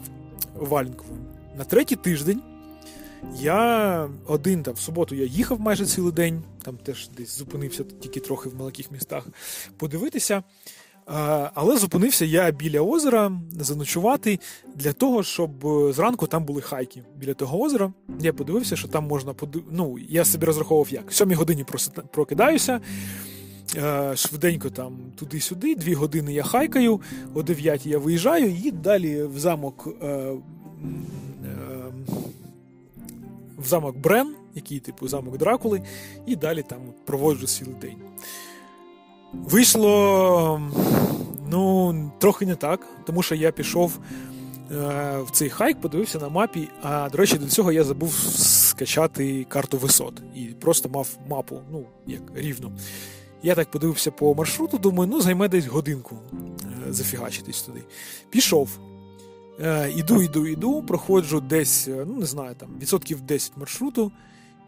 валінковим. 0.54 1.18
На 1.58 1.64
третій 1.64 1.96
тиждень. 1.96 2.42
Я 3.38 4.08
один 4.26 4.62
там 4.62 4.74
в 4.74 4.78
суботу 4.78 5.14
я 5.14 5.24
їхав 5.24 5.60
майже 5.60 5.86
цілий 5.86 6.12
день, 6.12 6.42
там 6.62 6.76
теж 6.76 7.08
десь 7.08 7.38
зупинився 7.38 7.84
тільки 7.84 8.20
трохи 8.20 8.48
в 8.48 8.54
маленьких 8.54 8.90
містах 8.90 9.26
подивитися. 9.76 10.42
Але 11.54 11.76
зупинився 11.76 12.24
я 12.24 12.50
біля 12.50 12.80
озера 12.80 13.32
заночувати 13.60 14.38
для 14.74 14.92
того, 14.92 15.22
щоб 15.22 15.66
е, 15.66 15.92
зранку 15.92 16.26
там 16.26 16.44
були 16.44 16.60
хайки 16.60 17.02
біля 17.16 17.34
того 17.34 17.60
озера. 17.60 17.92
Я 18.20 18.32
подивився, 18.32 18.76
що 18.76 18.88
там 18.88 19.06
можна 19.06 19.34
подив... 19.34 19.62
Ну, 19.70 19.98
я 20.08 20.24
собі 20.24 20.46
розраховував 20.46 20.92
як. 20.92 21.10
В 21.10 21.14
сьомій 21.14 21.34
годині 21.34 21.64
прокидаюся. 22.12 22.80
Е, 23.76 24.16
швиденько 24.16 24.70
там 24.70 24.98
туди-сюди, 25.16 25.74
дві 25.74 25.94
години 25.94 26.32
я 26.32 26.42
хайкаю, 26.42 27.00
о 27.34 27.42
дев'ятій 27.42 27.90
я 27.90 27.98
виїжджаю 27.98 28.56
і 28.64 28.70
далі 28.70 29.22
в 29.22 29.38
замок 29.38 29.88
е, 30.02 30.32
в 33.60 33.66
замок 33.66 33.96
Брен, 33.96 34.34
який, 34.54 34.78
типу, 34.80 35.08
замок 35.08 35.38
Дракули, 35.38 35.82
і 36.26 36.36
далі 36.36 36.62
там 36.62 36.78
проводжу 37.04 37.46
цілий 37.46 37.74
день. 37.74 37.96
Вийшло 39.32 40.60
ну, 41.50 42.12
трохи 42.18 42.46
не 42.46 42.54
так, 42.54 42.86
тому 43.06 43.22
що 43.22 43.34
я 43.34 43.52
пішов 43.52 43.98
е, 43.98 44.74
в 45.26 45.30
цей 45.32 45.48
хайк, 45.48 45.80
подивився 45.80 46.18
на 46.18 46.28
мапі. 46.28 46.68
А 46.82 47.08
до 47.10 47.18
речі, 47.18 47.38
до 47.38 47.46
цього 47.46 47.72
я 47.72 47.84
забув 47.84 48.14
скачати 48.38 49.46
карту 49.48 49.78
висот 49.78 50.22
і 50.34 50.44
просто 50.44 50.88
мав 50.88 51.08
мапу, 51.28 51.60
ну, 51.72 51.84
як 52.06 52.22
рівно. 52.34 52.72
Я 53.42 53.54
так 53.54 53.70
подивився 53.70 54.10
по 54.10 54.34
маршруту, 54.34 54.78
думаю, 54.78 55.10
ну 55.12 55.20
займе 55.20 55.48
десь 55.48 55.66
годинку 55.66 56.16
е, 56.32 56.92
зафігачитись 56.92 57.62
туди. 57.62 57.80
Пішов. 58.30 58.78
Е, 59.62 59.92
іду, 59.96 60.22
іду, 60.22 60.46
іду, 60.46 60.82
проходжу 60.82 61.42
десь, 61.48 61.88
е, 61.88 62.04
ну 62.06 62.14
не 62.14 62.26
знаю, 62.26 62.54
там 62.54 62.68
відсотків 62.80 63.20
10 63.20 63.52
маршруту, 63.56 64.12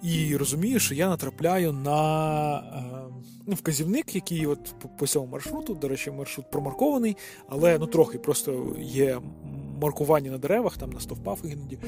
і 0.02 0.36
розумію, 0.36 0.80
що 0.80 0.94
я 0.94 1.08
натрапляю 1.08 1.72
на 1.72 2.58
е, 2.58 2.82
ну, 3.46 3.54
вказівник, 3.54 4.14
який 4.14 4.46
от 4.46 4.74
по, 4.98 5.06
цьому 5.06 5.26
маршруту, 5.26 5.74
до 5.74 5.88
речі, 5.88 6.10
маршрут 6.10 6.50
промаркований, 6.50 7.16
але 7.48 7.78
ну 7.78 7.86
трохи 7.86 8.18
просто 8.18 8.76
є 8.80 9.18
маркування 9.80 10.30
на 10.30 10.38
деревах, 10.38 10.76
там 10.76 10.90
на 10.90 11.00
стовпах 11.00 11.38
іноді. 11.44 11.78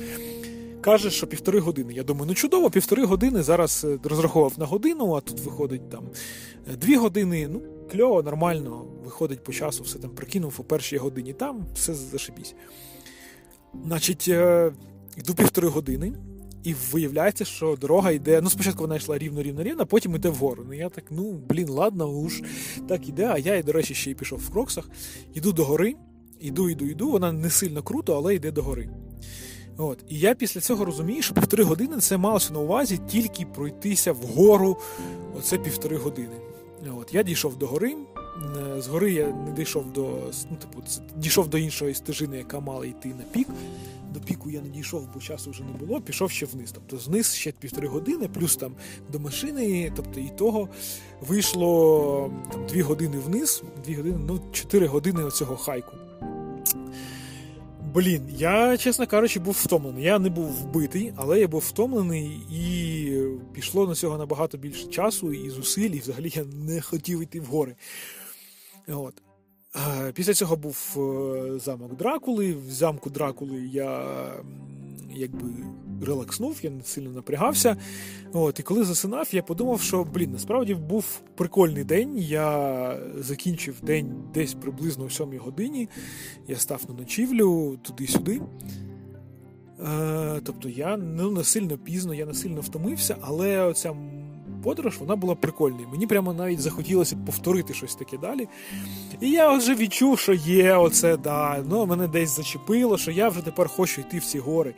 Каже, 0.80 1.11
що 1.11 1.26
півтори 1.26 1.61
години. 1.61 1.92
Я 1.92 2.02
думаю, 2.02 2.26
ну 2.28 2.34
чудово, 2.34 2.70
півтори 2.70 3.04
години. 3.04 3.42
Зараз 3.42 3.87
розраховував 4.04 4.58
на 4.58 4.66
годину, 4.66 5.14
а 5.14 5.20
тут 5.20 5.40
виходить 5.40 5.90
там 5.90 6.04
дві 6.80 6.96
години. 6.96 7.49
Ну, 7.52 7.61
кльово, 7.92 8.22
нормально, 8.22 8.86
виходить 9.04 9.44
по 9.44 9.52
часу, 9.52 9.84
все 9.84 9.98
там 9.98 10.10
прикинув 10.10 10.54
у 10.58 10.64
першій 10.64 10.96
годині. 10.96 11.32
Там 11.32 11.66
все 11.74 11.94
зашибісь. 11.94 12.54
Значить, 13.84 14.28
е, 14.28 14.72
йду 15.16 15.34
півтори 15.34 15.68
години, 15.68 16.12
і 16.64 16.74
виявляється, 16.92 17.44
що 17.44 17.76
дорога 17.80 18.10
йде. 18.10 18.40
Ну, 18.40 18.50
спочатку 18.50 18.82
вона 18.82 18.96
йшла 18.96 19.18
рівно-рівно-рівно, 19.18 19.86
потім 19.86 20.14
йде 20.14 20.28
вгору. 20.28 20.64
Ну 20.66 20.74
я 20.74 20.88
так, 20.88 21.04
ну, 21.10 21.40
блін, 21.48 21.68
ладно, 21.68 22.08
уж 22.08 22.42
так 22.88 23.08
іде. 23.08 23.26
А 23.26 23.38
я, 23.38 23.62
до 23.62 23.72
речі, 23.72 23.94
ще 23.94 24.10
й 24.10 24.14
пішов 24.14 24.38
в 24.38 24.50
кроксах. 24.50 24.90
Йду 25.34 25.52
до 25.52 25.64
гори, 25.64 25.94
йду, 26.40 26.70
йду, 26.70 26.86
йду. 26.86 27.10
Вона 27.10 27.32
не 27.32 27.50
сильно 27.50 27.82
круто, 27.82 28.16
але 28.16 28.34
йде 28.34 28.50
до 28.50 28.62
гори. 28.62 28.90
От. 29.76 30.04
І 30.08 30.18
я 30.18 30.34
після 30.34 30.60
цього 30.60 30.84
розумію, 30.84 31.22
що 31.22 31.34
півтори 31.34 31.64
години 31.64 31.96
це 31.96 32.16
малося 32.16 32.52
на 32.52 32.58
увазі 32.58 33.00
тільки 33.08 33.46
пройтися 33.46 34.12
вгору 34.12 34.76
оце 35.38 35.58
півтори 35.58 35.96
години. 35.96 36.36
От. 36.90 37.14
Я 37.14 37.22
дійшов 37.22 37.56
до 37.56 37.66
гори. 37.66 37.96
Е, 38.76 38.80
з 38.82 38.86
гори 38.86 39.12
я 39.12 39.26
не 39.26 39.52
дійшов 39.52 39.92
до 39.92 40.02
ну, 40.50 40.56
типу, 40.56 40.82
дійшов 41.16 41.48
до 41.48 41.58
іншої 41.58 41.94
стежини, 41.94 42.38
яка 42.38 42.60
мала 42.60 42.86
йти 42.86 43.08
на 43.08 43.24
пік. 43.32 43.48
До 44.14 44.20
піку 44.20 44.50
я 44.50 44.60
не 44.60 44.68
дійшов, 44.68 45.08
бо 45.14 45.20
часу 45.20 45.50
вже 45.50 45.62
не 45.62 45.72
було, 45.72 46.00
пішов 46.00 46.30
ще 46.30 46.46
вниз. 46.46 46.72
Тобто 46.72 47.10
вниз 47.10 47.34
ще 47.34 47.52
півтори 47.52 47.88
години, 47.88 48.28
плюс 48.28 48.56
там 48.56 48.74
до 49.12 49.18
машини, 49.18 49.92
тобто 49.96 50.20
і 50.20 50.28
того 50.28 50.68
вийшло 51.20 52.30
там 52.52 52.66
дві 52.66 52.82
години 52.82 53.18
вниз, 53.18 53.62
дві 53.84 53.94
години, 53.94 54.18
ну 54.26 54.40
чотири 54.52 54.86
години 54.86 55.24
оцього 55.24 55.56
хайку. 55.56 55.96
Блін, 57.94 58.22
я, 58.38 58.76
чесно 58.76 59.06
кажучи, 59.06 59.40
був 59.40 59.54
втомлений. 59.54 60.04
Я 60.04 60.18
не 60.18 60.30
був 60.30 60.46
вбитий, 60.46 61.12
але 61.16 61.40
я 61.40 61.48
був 61.48 61.60
втомлений 61.60 62.40
і 62.50 62.83
пішло 63.54 63.87
на 63.87 63.94
цього 63.94 64.18
набагато 64.18 64.58
більше 64.58 64.87
часу 64.87 65.32
і 65.32 65.50
зусиль, 65.50 65.90
і 65.90 65.99
взагалі 65.99 66.32
я 66.34 66.44
не 66.44 66.80
хотів 66.80 67.23
йти 67.23 67.40
в 67.40 67.44
гори. 67.44 67.76
От. 68.88 69.23
Після 70.14 70.34
цього 70.34 70.56
був 70.56 70.96
е, 70.96 71.58
замок 71.58 71.96
Дракули. 71.96 72.54
В 72.54 72.70
замку 72.70 73.11
Дракули 73.11 73.68
я 73.73 74.16
якби 75.14 75.49
релакснув, 76.02 76.58
я 76.62 76.70
не 76.70 76.82
сильно 76.82 77.11
напрягався. 77.11 77.76
От, 78.32 78.61
І 78.61 78.62
коли 78.62 78.84
засинав, 78.84 79.28
я 79.32 79.42
подумав, 79.42 79.80
що 79.80 80.04
блін, 80.04 80.32
насправді 80.32 80.75
був 80.75 81.20
прикольний 81.34 81.84
день. 81.84 82.18
Я 82.18 82.99
закінчив 83.18 83.80
день 83.82 84.25
десь 84.34 84.54
приблизно 84.54 85.04
о 85.04 85.11
7 85.11 85.38
годині. 85.38 85.88
Я 86.49 86.56
став 86.56 86.82
на 86.88 86.94
ночівлю 86.94 87.78
туди-сюди. 87.82 88.40
Е, 89.81 90.40
Тобто 90.45 90.69
я 90.69 90.97
не 90.97 91.45
сильно 91.45 91.78
пізно, 91.78 92.14
я 92.14 92.26
не 92.26 92.35
сильно 92.35 92.61
втомився, 92.61 93.16
але 93.21 93.62
оця 93.62 93.95
подорож 94.64 94.99
вона 94.99 95.16
була 95.16 95.35
прикольною. 95.35 95.88
Мені 95.93 96.07
прямо 96.07 96.33
навіть 96.33 96.61
захотілося 96.61 97.16
повторити 97.26 97.75
щось 97.75 97.95
таке 97.95 98.19
далі. 98.19 98.49
І 99.21 99.31
я 99.31 99.52
вже 99.57 99.75
відчув, 99.75 100.19
що 100.19 100.33
є 100.33 100.75
оце, 100.75 101.16
да, 101.16 101.64
ну 101.69 101.87
мене 101.87 102.09
десь 102.09 102.37
зачепило, 102.37 102.99
що 102.99 103.11
я 103.11 103.28
вже 103.28 103.40
тепер 103.40 103.69
хочу 103.69 104.00
йти 104.00 104.19
в 104.19 104.25
ці 104.25 104.38
гори 104.38 104.75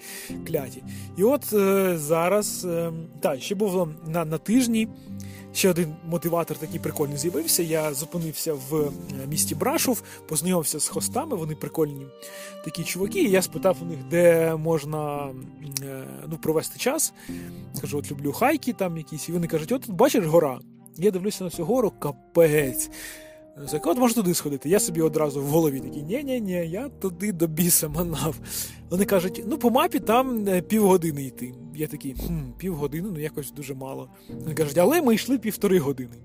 кляті. 0.46 0.82
І 1.16 1.22
от 1.22 1.52
е, 1.52 1.98
зараз, 1.98 2.64
е, 2.64 2.92
так, 3.20 3.42
ще 3.42 3.54
було 3.54 3.88
на, 4.06 4.24
на 4.24 4.38
тижні 4.38 4.88
ще 5.56 5.70
один 5.70 5.94
мотиватор 6.04 6.58
такий 6.58 6.80
прикольний 6.80 7.18
з'явився. 7.18 7.62
Я 7.62 7.94
зупинився 7.94 8.54
в 8.54 8.74
е, 8.74 8.90
місті 9.28 9.54
Брашов, 9.54 10.02
познайомився 10.28 10.80
з 10.80 10.88
хостами, 10.88 11.36
вони 11.36 11.54
прикольні 11.54 12.06
такі 12.64 12.84
чуваки. 12.84 13.22
І 13.22 13.30
я 13.30 13.42
спитав 13.42 13.76
у 13.82 13.84
них, 13.84 13.98
де 14.10 14.54
можна 14.56 15.30
е, 15.82 16.04
ну, 16.28 16.38
провести 16.38 16.78
час. 16.78 17.12
Скажу, 17.74 17.98
от 17.98 18.10
люблю 18.10 18.32
хайки 18.32 18.72
там 18.72 18.96
якісь, 18.96 19.28
і 19.28 19.32
вони 19.32 19.46
кажуть, 19.46 19.72
от 19.72 19.90
бачиш 19.90 20.24
гора. 20.24 20.60
Я 20.96 21.10
дивлюся 21.10 21.44
на 21.44 21.50
цю 21.50 21.64
гору, 21.64 21.92
капець. 21.98 22.90
От 23.84 23.98
можна 23.98 24.22
туди 24.22 24.34
сходити. 24.34 24.68
Я 24.68 24.80
собі 24.80 25.00
одразу 25.00 25.42
в 25.42 25.46
голові 25.46 25.80
такий, 25.80 26.02
ні-ні-ні, 26.02 26.52
я 26.52 26.88
туди 26.88 27.32
до 27.32 27.46
біса 27.46 27.88
манав. 27.88 28.36
Вони 28.90 29.04
кажуть, 29.04 29.44
ну 29.46 29.58
по 29.58 29.70
мапі 29.70 29.98
там 29.98 30.48
е, 30.48 30.62
півгодини 30.62 31.24
йти. 31.24 31.54
Я 31.74 31.86
такий, 31.86 32.14
хм, 32.26 32.50
півгодини, 32.58 33.08
ну 33.12 33.20
якось 33.20 33.52
дуже 33.52 33.74
мало. 33.74 34.08
Вони 34.40 34.54
кажуть, 34.54 34.78
але 34.78 35.02
ми 35.02 35.14
йшли 35.14 35.38
півтори 35.38 35.78
години. 35.78 36.16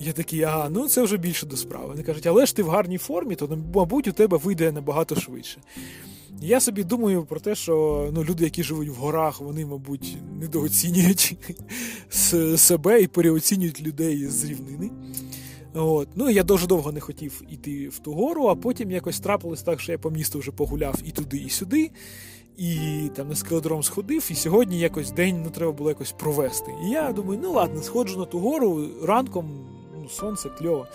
Я 0.00 0.12
такий, 0.12 0.42
ага, 0.42 0.68
ну 0.70 0.88
це 0.88 1.02
вже 1.02 1.16
більше 1.16 1.46
до 1.46 1.56
справи. 1.56 1.86
Вони 1.86 2.02
кажуть, 2.02 2.26
але 2.26 2.46
ж 2.46 2.56
ти 2.56 2.62
в 2.62 2.68
гарній 2.68 2.98
формі, 2.98 3.34
то, 3.34 3.58
мабуть, 3.74 4.08
у 4.08 4.12
тебе 4.12 4.36
вийде 4.36 4.72
набагато 4.72 5.16
швидше. 5.16 5.58
Я 6.40 6.60
собі 6.60 6.84
думаю 6.84 7.24
про 7.24 7.40
те, 7.40 7.54
що 7.54 8.08
ну, 8.14 8.24
люди, 8.24 8.44
які 8.44 8.62
живуть 8.62 8.88
в 8.88 8.94
горах, 8.94 9.40
вони, 9.40 9.66
мабуть, 9.66 10.16
недооцінюють 10.40 11.36
себе 12.56 13.02
і 13.02 13.06
переоцінюють 13.06 13.82
людей 13.82 14.26
з 14.26 14.44
рівнини. 14.44 14.90
От. 15.76 16.08
Ну, 16.14 16.30
я 16.30 16.42
дуже 16.42 16.66
довго 16.66 16.92
не 16.92 17.00
хотів 17.00 17.42
іти 17.50 17.88
в 17.88 17.98
ту 17.98 18.12
гору, 18.12 18.46
а 18.46 18.54
потім 18.54 18.90
якось 18.90 19.20
трапилось 19.20 19.62
так, 19.62 19.80
що 19.80 19.92
я 19.92 19.98
по 19.98 20.10
місту 20.10 20.38
вже 20.38 20.50
погуляв 20.52 20.94
і 21.04 21.10
туди, 21.10 21.38
і 21.38 21.50
сюди. 21.50 21.90
І 22.56 23.00
там 23.14 23.28
на 23.28 23.34
скеледром 23.34 23.82
сходив, 23.82 24.28
і 24.30 24.34
сьогодні 24.34 24.78
якось 24.78 25.10
день 25.10 25.42
ну, 25.44 25.50
треба 25.50 25.72
було 25.72 25.90
якось 25.90 26.12
провести. 26.12 26.72
І 26.84 26.90
я 26.90 27.12
думаю, 27.12 27.40
ну 27.42 27.52
ладно, 27.52 27.82
сходжу 27.82 28.18
на 28.18 28.24
ту 28.24 28.38
гору 28.38 28.88
ранком, 29.02 29.66
ну, 30.02 30.08
сонце, 30.08 30.48
кльово. 30.48 30.86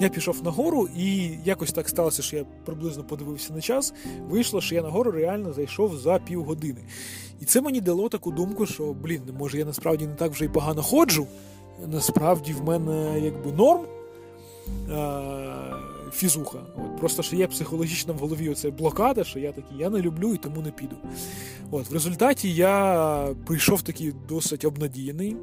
Я 0.00 0.08
пішов 0.08 0.44
на 0.44 0.50
гору, 0.50 0.88
і 0.96 1.30
якось 1.44 1.72
так 1.72 1.88
сталося, 1.88 2.22
що 2.22 2.36
я 2.36 2.44
приблизно 2.64 3.04
подивився 3.04 3.52
на 3.52 3.60
час. 3.60 3.94
Вийшло, 4.28 4.60
що 4.60 4.74
я 4.74 4.82
на 4.82 4.88
гору 4.88 5.10
реально 5.10 5.52
зайшов 5.52 5.96
за 5.96 6.18
півгодини. 6.18 6.80
І 7.40 7.44
це 7.44 7.60
мені 7.60 7.80
дало 7.80 8.08
таку 8.08 8.30
думку, 8.30 8.66
що, 8.66 8.92
блін, 8.92 9.22
може 9.38 9.58
я 9.58 9.64
насправді 9.64 10.06
не 10.06 10.14
так 10.14 10.32
вже 10.32 10.44
й 10.44 10.48
погано 10.48 10.82
ходжу. 10.82 11.26
Насправді 11.86 12.52
в 12.52 12.64
мене 12.64 13.20
якби 13.20 13.52
норм 13.52 13.80
фізуха. 16.12 16.58
От, 16.76 16.98
Просто 17.00 17.22
що 17.22 17.36
є 17.36 17.46
психологічна 17.46 18.12
в 18.12 18.16
голові 18.16 18.48
оця 18.48 18.70
блокада, 18.70 19.24
що 19.24 19.38
я 19.38 19.52
такий, 19.52 19.78
я 19.78 19.90
не 19.90 19.98
люблю 19.98 20.34
і 20.34 20.36
тому 20.36 20.62
не 20.62 20.70
піду. 20.70 20.96
От, 21.70 21.90
В 21.90 21.92
результаті 21.92 22.54
я 22.54 23.34
прийшов 23.46 23.82
такий 23.82 24.12
досить 24.28 24.64
обнадіяний, 24.64 25.36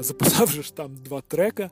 записав 0.00 0.50
же 0.50 0.62
ж 0.62 0.74
там 0.74 0.96
два 0.96 1.20
трека. 1.20 1.70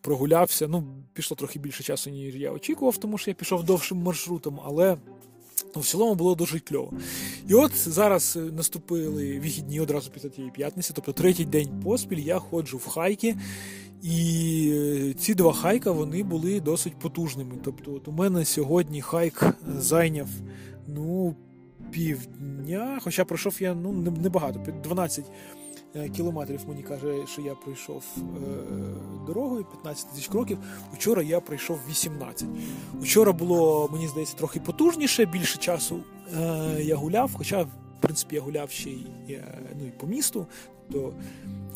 Прогулявся, 0.00 0.68
ну, 0.68 0.84
пішло 1.12 1.36
трохи 1.36 1.58
більше 1.58 1.82
часу, 1.82 2.10
ніж 2.10 2.36
я 2.36 2.50
очікував, 2.50 2.96
тому 2.96 3.18
що 3.18 3.30
я 3.30 3.34
пішов 3.34 3.64
довшим 3.64 3.98
маршрутом, 3.98 4.60
але 4.64 4.96
ну, 5.76 5.82
в 5.82 5.86
цілому 5.86 6.14
було 6.14 6.34
дуже 6.34 6.60
кльово. 6.60 6.92
І 7.48 7.54
от 7.54 7.72
зараз 7.76 8.38
наступили 8.52 9.40
вихідні 9.40 9.80
одразу 9.80 10.10
після 10.10 10.28
тієї 10.28 10.52
п'ятниці, 10.52 10.92
тобто 10.94 11.12
третій 11.12 11.44
день 11.44 11.68
поспіль 11.84 12.18
я 12.18 12.38
ходжу 12.38 12.76
в 12.76 12.88
хайки, 12.88 13.36
і 14.02 14.70
е, 14.74 15.14
ці 15.14 15.34
два 15.34 15.52
хайка 15.52 15.90
вони 15.90 16.22
були 16.22 16.60
досить 16.60 16.98
потужними. 16.98 17.54
Тобто, 17.64 17.94
от 17.94 18.08
у 18.08 18.12
мене 18.12 18.44
сьогодні 18.44 19.00
хайк 19.00 19.44
зайняв 19.78 20.28
ну, 20.88 21.36
півдня, 21.90 22.98
хоча 23.02 23.24
пройшов 23.24 23.56
я 23.60 23.74
ну, 23.74 23.92
небагато, 23.92 24.60
12 24.84 25.24
е, 25.94 26.08
кілометрів 26.08 26.60
мені 26.68 26.82
каже, 26.82 27.14
що 27.26 27.42
я 27.42 27.54
пройшов 27.54 28.04
е, 28.16 28.22
дорогою, 29.26 29.64
15 29.64 30.10
тисяч 30.10 30.28
кроків. 30.28 30.58
Учора 30.94 31.22
я 31.22 31.40
пройшов 31.40 31.78
18. 31.90 32.48
Учора 33.00 33.32
було, 33.32 33.88
мені 33.92 34.08
здається, 34.08 34.36
трохи 34.36 34.60
потужніше, 34.60 35.24
більше 35.24 35.58
часу 35.58 36.00
е, 36.36 36.82
я 36.82 36.96
гуляв, 36.96 37.30
хоча, 37.34 37.66
принципі, 38.02 38.34
я 38.34 38.40
гуляв 38.40 38.70
ще 38.70 38.90
й 38.90 39.06
е, 39.30 39.58
ну, 39.80 39.86
і 39.86 39.90
по 39.90 40.06
місту. 40.06 40.46
То 40.92 41.12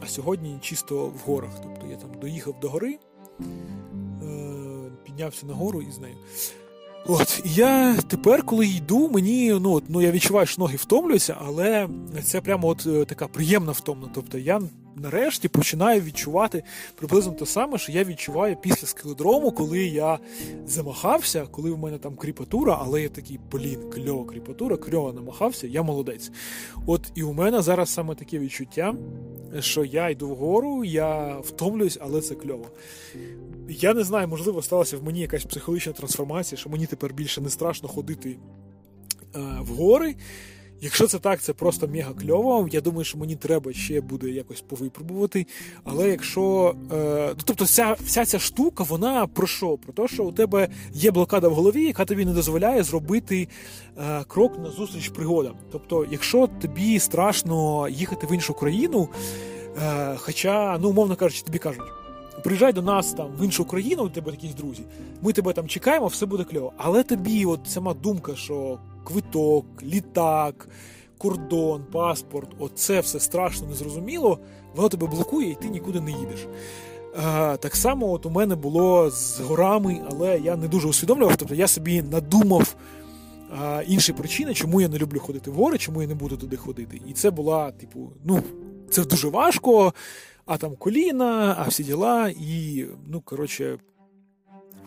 а 0.00 0.06
сьогодні 0.06 0.58
чисто 0.60 1.06
в 1.06 1.18
горах. 1.26 1.50
Тобто 1.62 1.86
я 1.90 1.96
там 1.96 2.10
доїхав 2.20 2.60
до 2.60 2.68
гори, 2.68 2.98
е, 3.40 3.46
піднявся 5.04 5.46
на 5.46 5.54
гору 5.54 5.82
і 5.82 5.92
з 5.92 5.98
нею. 5.98 6.16
От, 7.06 7.42
і 7.44 7.54
я 7.54 7.96
тепер, 8.08 8.42
коли 8.42 8.66
йду, 8.66 9.08
мені 9.08 9.58
ну, 9.60 9.72
от, 9.72 9.84
ну 9.88 10.02
я 10.02 10.10
відчуваю, 10.10 10.46
що 10.46 10.62
ноги 10.62 10.76
втомлюються, 10.76 11.36
але 11.40 11.88
це 12.24 12.40
прямо 12.40 12.68
от 12.68 12.86
е, 12.86 13.04
така 13.04 13.28
приємна 13.28 13.72
втомна. 13.72 14.08
Тобто 14.14 14.38
я 14.38 14.60
нарешті 14.96 15.48
починаю 15.48 16.00
відчувати 16.00 16.62
приблизно 16.94 17.32
те 17.32 17.46
саме, 17.46 17.78
що 17.78 17.92
я 17.92 18.04
відчуваю 18.04 18.56
після 18.56 18.86
скеледрому, 18.86 19.52
коли 19.52 19.84
я 19.84 20.18
замахався, 20.66 21.46
коли 21.50 21.70
в 21.70 21.78
мене 21.78 21.98
там 21.98 22.16
кріпатура, 22.16 22.78
але 22.80 23.02
я 23.02 23.08
такий, 23.08 23.40
блін, 23.52 23.90
кльова 23.90 24.24
кріпатура, 24.24 24.76
кльово 24.76 25.12
намахався, 25.12 25.66
я 25.66 25.82
молодець. 25.82 26.30
От 26.86 27.12
і 27.14 27.22
у 27.22 27.32
мене 27.32 27.62
зараз 27.62 27.90
саме 27.90 28.14
таке 28.14 28.38
відчуття, 28.38 28.94
що 29.60 29.84
я 29.84 30.10
йду 30.10 30.28
вгору, 30.28 30.84
я 30.84 31.38
втомлююсь, 31.38 31.98
але 32.00 32.20
це 32.20 32.34
кльово. 32.34 32.66
Я 33.68 33.94
не 33.94 34.04
знаю, 34.04 34.28
можливо, 34.28 34.62
сталася 34.62 34.96
в 34.96 35.04
мені 35.04 35.20
якась 35.20 35.44
психологічна 35.44 35.92
трансформація, 35.92 36.58
що 36.58 36.70
мені 36.70 36.86
тепер 36.86 37.14
більше 37.14 37.40
не 37.40 37.50
страшно 37.50 37.88
ходити 37.88 38.28
е, 38.30 38.38
в 39.60 39.66
гори. 39.66 40.14
Якщо 40.80 41.06
це 41.06 41.18
так, 41.18 41.40
це 41.40 41.52
просто 41.52 41.88
мега 41.88 42.12
кльово. 42.12 42.68
Я 42.72 42.80
думаю, 42.80 43.04
що 43.04 43.18
мені 43.18 43.36
треба 43.36 43.72
ще 43.72 44.00
буде 44.00 44.30
якось 44.30 44.60
повипробувати. 44.60 45.46
Але 45.84 46.08
якщо. 46.10 46.74
Е, 46.92 47.26
ну, 47.28 47.42
Тобто, 47.44 47.64
вся 47.64 47.96
вся 48.00 48.24
ця 48.24 48.38
штука, 48.38 48.84
вона 48.84 49.26
про 49.26 49.46
що? 49.46 49.76
Про 49.78 49.92
те, 49.92 50.14
що 50.14 50.24
у 50.24 50.32
тебе 50.32 50.68
є 50.92 51.10
блокада 51.10 51.48
в 51.48 51.54
голові, 51.54 51.84
яка 51.84 52.04
тобі 52.04 52.24
не 52.24 52.32
дозволяє 52.32 52.82
зробити 52.82 53.48
е, 53.98 54.24
крок 54.28 54.58
на 54.58 54.70
зустріч 54.70 55.08
пригодам. 55.08 55.54
Тобто, 55.72 56.06
якщо 56.10 56.46
тобі 56.46 56.98
страшно 56.98 57.88
їхати 57.88 58.26
в 58.26 58.32
іншу 58.32 58.54
країну, 58.54 59.08
е, 59.82 60.16
хоча, 60.16 60.78
ну, 60.78 60.88
умовно 60.88 61.16
кажучи, 61.16 61.42
тобі 61.42 61.58
кажуть. 61.58 61.86
Приїжджай 62.44 62.72
до 62.72 62.82
нас 62.82 63.12
там 63.12 63.28
в 63.38 63.44
іншу 63.44 63.64
країну, 63.64 64.04
у 64.04 64.08
тебе 64.08 64.30
якісь 64.30 64.54
друзі. 64.54 64.82
Ми 65.22 65.32
тебе 65.32 65.52
там 65.52 65.68
чекаємо, 65.68 66.06
все 66.06 66.26
буде 66.26 66.44
кльово. 66.44 66.72
Але 66.76 67.02
тобі, 67.02 67.44
от 67.44 67.60
сама 67.66 67.94
думка, 67.94 68.36
що 68.36 68.78
квиток, 69.06 69.66
літак, 69.82 70.68
кордон, 71.18 71.84
паспорт 71.92 72.48
оце 72.58 73.00
все 73.00 73.20
страшно 73.20 73.66
незрозуміло, 73.66 74.38
воно 74.74 74.88
тебе 74.88 75.06
блокує 75.06 75.50
і 75.50 75.54
ти 75.54 75.68
нікуди 75.68 76.00
не 76.00 76.10
їдеш. 76.10 76.46
Так 77.60 77.76
само 77.76 78.12
от 78.12 78.26
у 78.26 78.30
мене 78.30 78.54
було 78.54 79.10
з 79.10 79.40
горами, 79.40 80.00
але 80.10 80.38
я 80.38 80.56
не 80.56 80.68
дуже 80.68 80.88
усвідомлював. 80.88 81.36
Тобто 81.36 81.54
я 81.54 81.68
собі 81.68 82.02
надумав 82.02 82.76
інші 83.86 84.12
причини, 84.12 84.54
чому 84.54 84.80
я 84.80 84.88
не 84.88 84.98
люблю 84.98 85.20
ходити 85.20 85.50
в 85.50 85.54
гори, 85.54 85.78
чому 85.78 86.02
я 86.02 86.08
не 86.08 86.14
буду 86.14 86.36
туди 86.36 86.56
ходити. 86.56 87.00
І 87.06 87.12
це 87.12 87.30
була, 87.30 87.70
типу, 87.70 88.12
ну, 88.24 88.42
це 88.90 89.04
дуже 89.04 89.28
важко, 89.28 89.94
а 90.46 90.56
там 90.56 90.76
коліна, 90.76 91.56
а 91.58 91.68
всі 91.68 91.84
діла, 91.84 92.28
і, 92.28 92.86
ну, 93.06 93.20
коротше. 93.20 93.78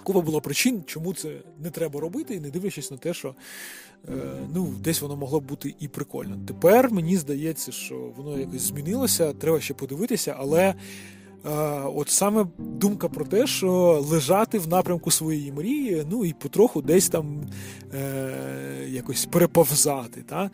Купа 0.04 0.22
було 0.22 0.42
причин, 0.42 0.84
чому 0.86 1.14
це 1.14 1.30
не 1.64 1.70
треба 1.70 2.00
робити, 2.00 2.36
і 2.36 2.40
не 2.40 2.50
дивлячись 2.50 2.92
на 2.92 2.98
те, 2.98 3.14
що 3.14 3.36
е, 4.10 4.12
ну, 4.56 4.74
десь 4.84 5.02
воно 5.02 5.16
могло 5.16 5.40
б 5.40 5.44
бути 5.44 5.76
і 5.80 5.88
прикольно. 5.88 6.38
Тепер 6.48 6.92
мені 6.92 7.18
здається, 7.18 7.72
що 7.72 7.96
воно 8.18 8.40
якось 8.40 8.62
змінилося, 8.62 9.34
треба 9.34 9.60
ще 9.60 9.74
подивитися, 9.74 10.36
але 10.40 10.62
е, 10.64 10.76
от 11.96 12.10
саме 12.10 12.48
думка 12.58 13.10
про 13.10 13.26
те, 13.26 13.48
що 13.48 13.72
лежати 14.10 14.60
в 14.60 14.68
напрямку 14.68 15.12
своєї 15.12 15.52
мрії, 15.52 16.06
ну 16.10 16.26
і 16.26 16.34
потроху 16.34 16.82
десь 16.82 17.10
там 17.10 17.50
е, 17.94 18.88
якось 18.90 19.26
переповзати. 19.26 20.22
Та? 20.22 20.52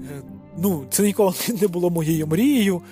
Е, 0.00 0.22
ну, 0.58 0.86
Це 0.90 1.02
ніколи 1.02 1.34
не 1.60 1.68
було 1.68 1.90
моєю 1.90 2.26
мрією 2.26 2.82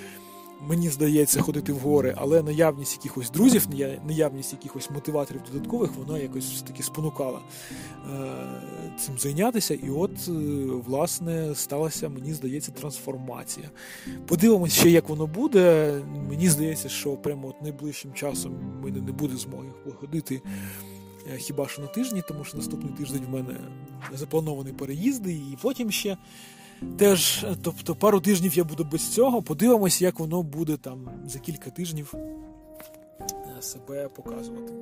мені 0.61 0.89
здається, 0.89 1.43
ходити 1.43 1.73
в 1.73 1.79
гори, 1.79 2.15
але 2.17 2.43
наявність 2.43 2.97
якихось 2.97 3.31
друзів, 3.31 3.67
наявність 4.07 4.53
якихось 4.53 4.91
мотиваторів 4.91 5.41
додаткових, 5.53 5.91
вона 5.95 6.19
якось 6.19 6.45
все-таки 6.45 6.83
спонукала 6.83 7.41
е, 7.41 8.95
цим 8.99 9.19
зайнятися. 9.19 9.75
І 9.75 9.91
от, 9.91 10.11
е, 10.29 10.33
власне, 10.87 11.55
сталася, 11.55 12.09
мені 12.09 12.33
здається, 12.33 12.73
трансформація. 12.73 13.71
Подивимось 14.27 14.73
ще, 14.73 14.91
як 14.91 15.09
воно 15.09 15.27
буде. 15.27 15.93
Мені 16.29 16.49
здається, 16.49 16.89
що 16.89 17.11
прямо 17.11 17.49
от 17.49 17.63
найближчим 17.63 18.13
часом 18.13 18.53
в 18.53 18.85
мене 18.85 19.01
не 19.01 19.13
буде 19.13 19.37
змоги 19.37 19.69
походити. 19.85 20.43
Е, 21.35 21.37
хіба 21.37 21.69
що 21.69 21.83
на 21.83 21.89
тижні, 21.89 22.23
тому 22.29 22.45
що 22.45 22.57
наступний 22.57 22.93
тиждень 22.93 23.25
в 23.29 23.33
мене 23.33 23.55
заплановані 24.15 24.73
переїзди, 24.73 25.33
і 25.33 25.59
потім 25.63 25.91
ще 25.91 26.17
Теж, 26.99 27.47
тобто, 27.63 27.95
пару 27.95 28.21
тижнів 28.21 28.57
я 28.57 28.65
буду 28.65 28.85
без 28.85 29.09
цього. 29.09 29.43
Подивимось, 29.43 30.03
як 30.03 30.19
воно 30.19 30.43
буде 30.43 30.77
там 30.77 31.11
за 31.27 31.39
кілька 31.39 31.71
тижнів 31.71 32.15
е, 32.15 33.63
себе 33.63 34.09
показувати. 34.09 34.73